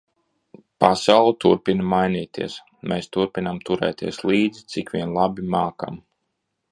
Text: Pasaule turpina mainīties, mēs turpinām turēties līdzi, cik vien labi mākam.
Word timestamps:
Pasaule 0.83 1.33
turpina 1.43 1.85
mainīties, 1.91 2.55
mēs 2.93 3.09
turpinām 3.17 3.61
turēties 3.69 4.19
līdzi, 4.31 4.65
cik 4.77 4.93
vien 4.97 5.15
labi 5.19 5.47
mākam. 5.57 6.05